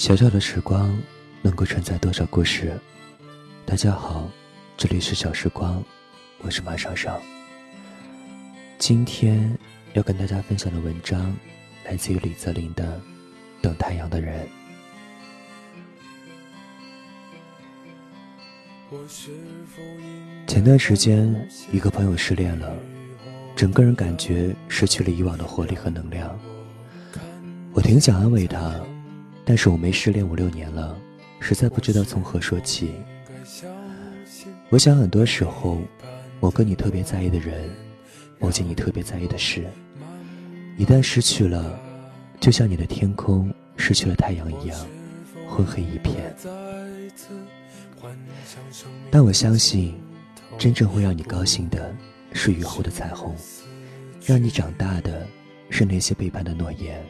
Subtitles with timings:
[0.00, 0.98] 小小的时光，
[1.42, 2.72] 能够承载多少故事？
[3.66, 4.26] 大家好，
[4.74, 5.84] 这里是小时光，
[6.38, 7.20] 我是马尚尚。
[8.78, 9.54] 今天
[9.92, 11.36] 要跟大家分享的文章，
[11.84, 12.98] 来自于李泽林的
[13.60, 14.48] 《等太阳的人》。
[20.46, 22.74] 前段时间，一个朋友失恋了，
[23.54, 26.40] 整个人感觉失去了以往的活力和能量。
[27.74, 28.80] 我挺想安慰他。
[29.50, 30.96] 但是我没失恋五六年了，
[31.40, 32.94] 实在不知道从何说起。
[34.68, 35.80] 我想很多时候，
[36.38, 37.68] 某个你特别在意的人，
[38.38, 39.66] 某件你特别在意的事，
[40.78, 41.76] 一旦失去了，
[42.38, 44.86] 就像你的天空失去了太阳一样，
[45.48, 46.32] 昏黑一片。
[49.10, 50.00] 但我相信，
[50.58, 51.92] 真正会让你高兴的
[52.32, 53.34] 是雨后的彩虹，
[54.24, 55.26] 让你长大的
[55.70, 57.04] 是那些背叛的诺言。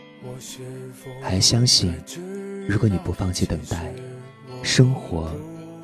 [1.23, 1.95] 还相信，
[2.69, 3.93] 如果你不放弃等待，
[4.63, 5.31] 生活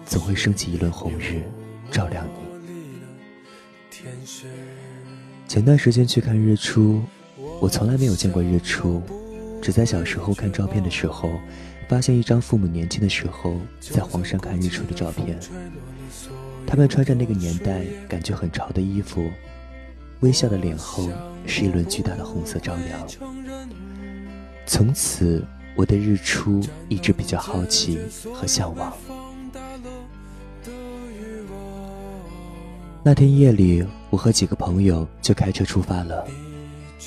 [0.05, 1.43] 总会升起一轮红日，
[1.91, 2.47] 照亮你。
[5.49, 7.03] 前段时间去看日出，
[7.61, 9.03] 我从来没有见过日出，
[9.63, 11.31] 只在小时候看照片的时候，
[11.89, 15.39] 发现一张父母年轻的时候在黄山看日出的照片。
[16.67, 19.31] 他们穿着那个年代感觉很潮的衣服，
[20.21, 21.09] 微笑的脸后
[21.47, 23.07] 是一轮巨大的红色朝阳。
[24.67, 25.45] 从此，
[25.77, 28.01] 我对日出一直比较好奇
[28.35, 28.93] 和向往。
[33.05, 36.27] 那天夜里，我和几个朋友就开车出发了，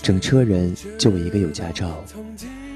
[0.01, 1.91] 整车人就我一个有驾照。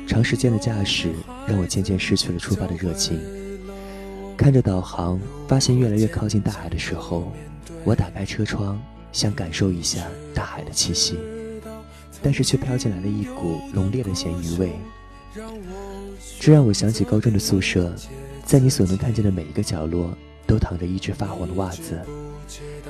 [0.05, 1.13] 长时间的驾驶
[1.47, 3.17] 让我渐渐失去了出发的热情。
[4.35, 5.17] 看着导航，
[5.47, 7.31] 发现越来越靠近大海的时候，
[7.85, 8.77] 我打开车窗，
[9.13, 11.17] 想感受一下大海的气息。
[12.23, 14.71] 但是却飘进来了一股浓烈的咸鱼味，
[16.39, 17.93] 这让我想起高中的宿舍，
[18.45, 20.09] 在你所能看见的每一个角落，
[20.47, 21.99] 都躺着一只发黄的袜子，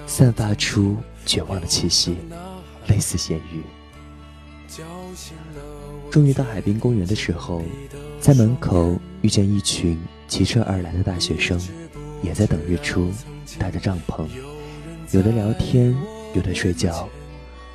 [0.06, 0.96] 散发出
[1.26, 2.16] 绝望的气息，
[2.88, 3.64] 类似咸鱼。
[6.12, 7.64] 终于到海滨公园的时候，
[8.20, 11.60] 在门口遇见一群骑车而来的大学生，
[12.22, 13.12] 也在等日出，
[13.58, 14.28] 搭着帐篷，
[15.12, 15.96] 有的聊天，
[16.36, 17.10] 有的睡觉。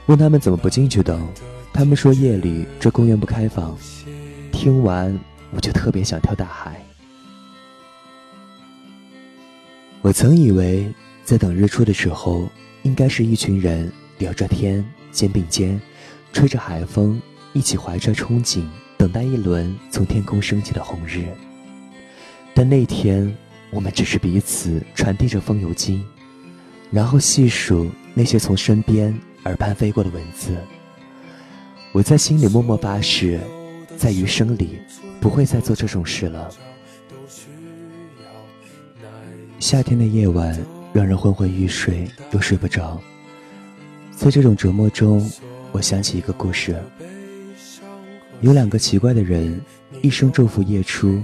[0.09, 1.29] 问他们怎么不进去等，
[1.71, 3.77] 他们说夜里这公园不开放。
[4.51, 5.17] 听完
[5.51, 6.83] 我就特别想跳大海。
[10.01, 10.91] 我曾以为
[11.25, 12.49] 在等日出的时候，
[12.85, 14.83] 应该是一群人聊着天，
[15.13, 15.79] 肩并肩，
[16.33, 17.21] 吹着海风，
[17.53, 18.65] 一起怀着憧憬，
[18.97, 21.27] 等待一轮从天空升起的红日。
[22.55, 23.31] 但那天
[23.71, 26.03] 我们只是彼此传递着风油精，
[26.91, 29.15] 然后细数那些从身边。
[29.49, 30.55] 耳畔飞过的文字，
[31.93, 33.41] 我在心里默默发誓，
[33.97, 34.79] 在余生里
[35.23, 36.51] 不会再做这种事了。
[39.59, 40.55] 夏天的夜晚
[40.93, 43.01] 让人昏昏欲睡，又睡不着。
[44.15, 45.27] 在这种折磨中，
[45.73, 46.77] 我想起一个故事：
[48.43, 49.59] 有两个奇怪的人，
[50.03, 51.23] 一生祝福夜出，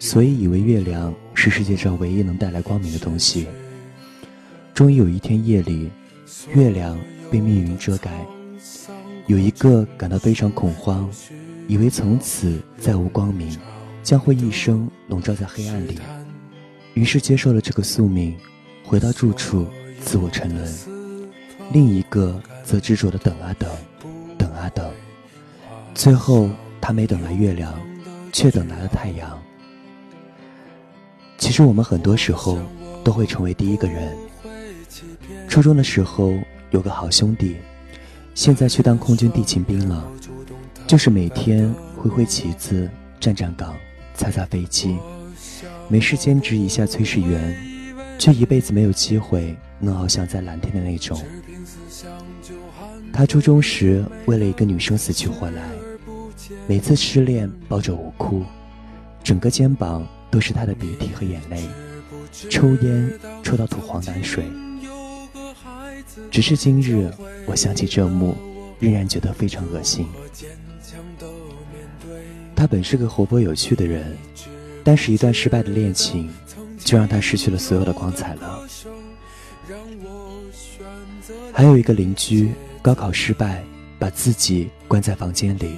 [0.00, 3.46] 所以以为月亮是世界上唯一能带来光明的东西。
[4.74, 5.88] 终于有一天夜里，
[6.52, 6.98] 月亮。
[7.30, 8.10] 被密云遮盖，
[9.26, 11.08] 有一个感到非常恐慌，
[11.68, 13.56] 以为从此再无光明，
[14.02, 15.98] 将会一生笼罩在黑暗里，
[16.94, 18.36] 于是接受了这个宿命，
[18.84, 19.66] 回到住处
[20.00, 20.74] 自我沉沦。
[21.72, 23.70] 另一个则执着的等啊等，
[24.36, 24.90] 等啊等，
[25.94, 27.72] 最后他没等来月亮，
[28.32, 29.40] 却等来了太阳。
[31.38, 32.58] 其实我们很多时候
[33.04, 34.16] 都会成为第一个人。
[35.48, 36.34] 初中的时候。
[36.70, 37.56] 有个好兄弟，
[38.34, 40.08] 现在去当空军地勤兵了，
[40.86, 42.88] 就是每天挥挥旗子、
[43.18, 43.76] 站站岗、
[44.14, 44.96] 擦擦飞机，
[45.88, 47.56] 没事兼职一下炊事员，
[48.18, 51.20] 却一辈子没有机会能翱翔在蓝天的那种。
[53.12, 55.62] 他初中时为了一个女生死去活来，
[56.68, 58.44] 每次失恋抱着我哭，
[59.24, 61.68] 整个肩膀都是他的鼻涕和眼泪，
[62.48, 63.10] 抽烟
[63.42, 64.44] 抽到吐黄胆水。
[66.30, 67.10] 只是今日，
[67.46, 68.36] 我想起这幕，
[68.78, 70.06] 仍然觉得非常恶心。
[72.54, 74.16] 他本是个活泼有趣的人，
[74.84, 76.30] 但是一段失败的恋情，
[76.78, 78.66] 就让他失去了所有的光彩了。
[81.52, 82.52] 还有一个邻居，
[82.82, 83.62] 高考失败，
[83.98, 85.74] 把自己关在房间里，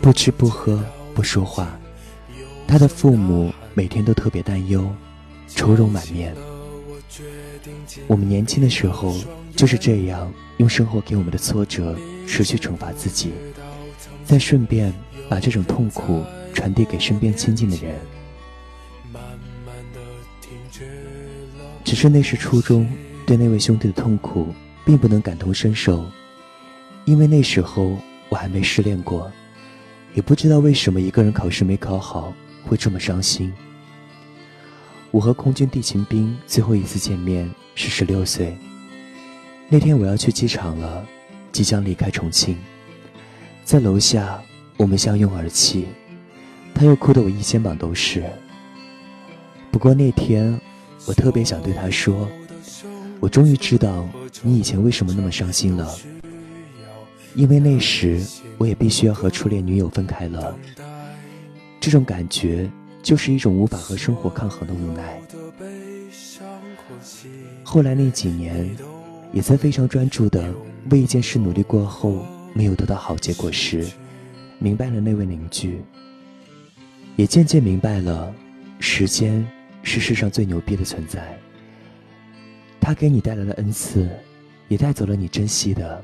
[0.00, 0.82] 不吃不喝
[1.14, 1.78] 不说话。
[2.66, 4.88] 他的父母每天都特别担忧，
[5.48, 6.34] 愁容满面。
[8.06, 9.14] 我们年轻的时候
[9.56, 13.32] 就是这样用生活给我们的挫折持续惩罚自己
[14.22, 14.92] 再顺便
[15.30, 16.22] 把这种痛苦
[16.52, 17.94] 传递给身边亲近的人。
[21.84, 22.86] 只是那时初中
[23.26, 24.52] 对那位兄弟的痛苦
[24.84, 26.04] 并不能感同身受
[27.04, 27.96] 因为那时候
[28.28, 29.30] 我还没失恋过
[30.14, 33.52] 也不知道为什么一个人考试没考好会这么伤心。
[35.10, 38.56] 我和空军地勤兵最后一次见面是十六岁
[39.68, 41.06] 那天我要去机场了，
[41.52, 42.56] 即将离开重庆，
[43.64, 44.42] 在楼下
[44.76, 45.86] 我们相拥而泣，
[46.74, 48.24] 他又哭得我一肩膀都是。
[49.70, 50.58] 不过那天。
[51.08, 52.28] 我特别想对他说
[53.20, 54.08] ：“我终于知道
[54.42, 55.96] 你以前为什么那么伤心了，
[57.36, 58.20] 因为那时
[58.58, 60.58] 我也必须要和初恋女友分开了。
[61.78, 62.68] 这种感觉
[63.04, 65.22] 就是一种无法和生活抗衡的无奈。
[67.62, 68.76] 后来那几年，
[69.32, 70.52] 也在非常专注的
[70.90, 73.86] 为一件事努力过后，没有得到好结果时，
[74.58, 75.82] 明白了那位邻居，
[77.16, 78.32] 也渐渐明白了
[78.80, 79.46] 时间。”
[79.88, 81.38] 是世上最牛逼的存在。
[82.80, 84.08] 它给你带来了恩赐，
[84.66, 86.02] 也带走了你珍惜的，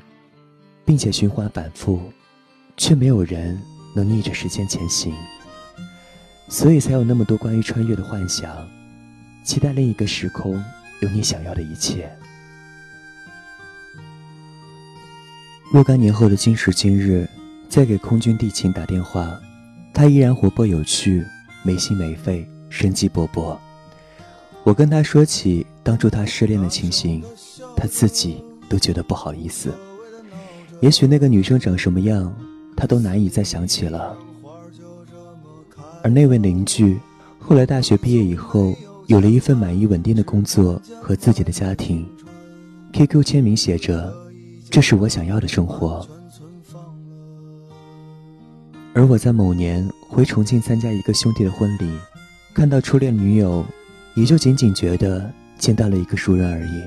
[0.85, 2.01] 并且循环反复，
[2.77, 3.61] 却没有人
[3.93, 5.13] 能逆着时间前行。
[6.47, 8.49] 所以才有那么多关于穿越的幻想，
[9.43, 10.53] 期待另一个时空
[11.01, 12.09] 有你想要的一切。
[15.73, 17.27] 若干年后的今时今日，
[17.67, 19.41] 再给空军地勤打电话，
[19.91, 21.25] 他依然活泼有趣，
[21.63, 23.57] 没心没肺，生机勃勃。
[24.63, 27.23] 我跟他说起当初他失恋的情形，
[27.75, 28.37] 他自己
[28.69, 29.73] 都觉得不好意思。
[30.79, 32.31] 也许那个女生长什么样，
[32.77, 34.15] 他都难以再想起了。
[36.03, 36.99] 而那位邻居，
[37.39, 38.75] 后来大学毕业以后，
[39.07, 42.07] 有了一份满意稳定的工作和自己的家庭
[42.93, 44.15] ，QQ 签名写着
[44.73, 46.03] ：“这是我想要的生活。”
[48.95, 51.95] 而我在某年回重庆参加一个兄弟的婚礼，
[52.55, 53.63] 看到初恋女友。
[54.15, 55.27] 也就仅仅觉得
[55.57, 56.83] 见到了一个熟人而已。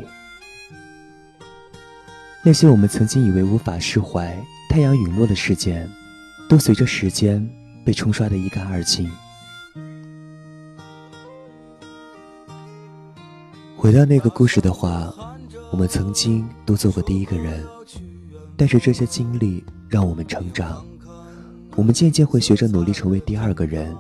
[2.45, 4.41] 那些我们曾经以为无法释怀、
[4.71, 5.91] 太阳陨落的事件，
[6.49, 7.45] 都随着时间
[7.85, 9.11] 被冲刷得一干二净。
[13.77, 15.13] 回到那个故事的话，
[15.77, 17.63] 我们曾经都做过第一个人，
[18.57, 20.83] 但是这些经历让我们成长，
[21.75, 23.95] 我们渐渐会学着努力成为第二个人。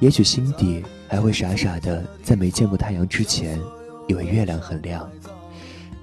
[0.00, 3.60] 也许心底还会傻傻的，在没见过太阳之前，
[4.08, 5.06] 以为月亮很亮，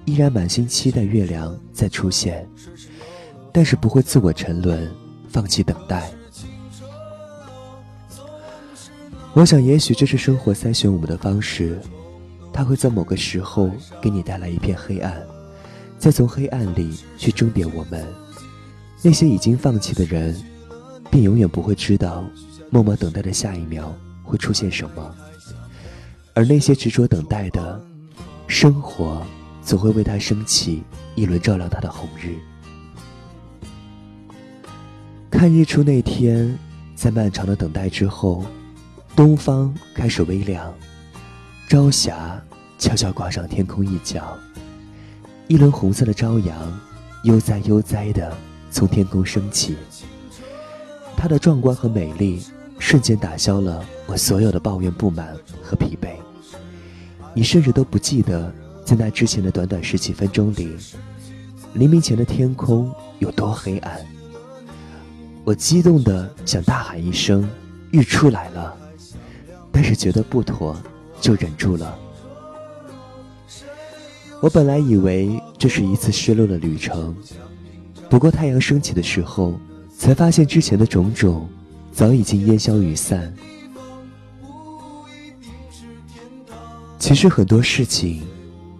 [0.04, 2.48] 依然满心期待月亮再出现，
[3.52, 4.88] 但是不会自我沉沦，
[5.28, 6.08] 放弃等待。
[9.32, 11.80] 我想，也许这是生活筛选我们的方式，
[12.52, 13.70] 它会在某个时候
[14.02, 15.20] 给你带来一片黑暗，
[15.98, 18.06] 再从黑暗里去甄别我们。
[19.02, 20.36] 那些已经放弃的人，
[21.10, 22.24] 便永远不会知道。
[22.70, 23.92] 默默等待的下一秒
[24.22, 25.14] 会出现什么？
[26.34, 27.82] 而那些执着等待的，
[28.46, 29.26] 生活
[29.62, 30.82] 总会为他升起
[31.16, 32.36] 一轮照亮他的红日。
[35.30, 36.56] 看日出那天，
[36.94, 38.44] 在漫长的等待之后，
[39.16, 40.72] 东方开始微亮，
[41.70, 42.42] 朝霞
[42.80, 44.36] 悄悄挂上天空一角，
[45.46, 46.80] 一轮红色的朝阳
[47.22, 48.36] 悠哉悠哉的
[48.72, 49.76] 从天空升起，
[51.16, 52.42] 它的壮观和美丽。
[52.80, 56.08] 瞬间打消了我所有的抱怨、不满和疲惫。
[57.34, 58.52] 你甚至都不记得，
[58.84, 60.76] 在那之前的短短十几分钟里，
[61.74, 64.04] 黎明前的天空有多黑暗。
[65.44, 67.48] 我激动的想大喊一声
[67.92, 68.76] ：“日出来了！”
[69.70, 70.74] 但是觉得不妥，
[71.20, 71.98] 就忍住了。
[74.40, 77.14] 我本来以为这是一次失落的旅程，
[78.08, 79.60] 不过太阳升起的时候，
[79.96, 81.48] 才发现之前的种种。
[81.92, 83.34] 早已经烟消云散。
[87.00, 88.22] 其实很多事情，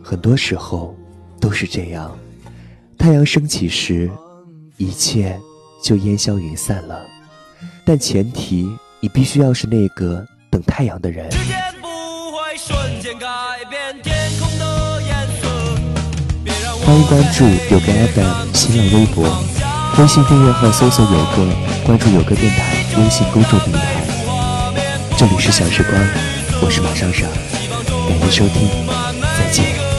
[0.00, 0.96] 很多时候
[1.40, 2.16] 都是这样。
[2.96, 4.08] 太阳升起时，
[4.76, 5.38] 一切
[5.82, 7.04] 就烟消云散了。
[7.84, 8.70] 但前提，
[9.00, 11.28] 你必须要是那个等太阳的人。
[16.90, 19.24] 欢迎关注有个 FM 新浪微博，
[19.96, 21.46] 微信订阅号搜索有个，
[21.86, 22.84] 关注有个电台。
[22.98, 24.02] 微信公众平台，
[25.16, 25.94] 这里是小时光，
[26.60, 27.26] 我是马上傻，
[28.08, 28.68] 感谢收听，
[29.38, 29.89] 再见。